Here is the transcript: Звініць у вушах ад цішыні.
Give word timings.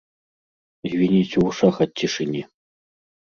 Звініць 0.93 1.37
у 1.41 1.43
вушах 1.45 1.75
ад 1.87 1.91
цішыні. 2.01 2.43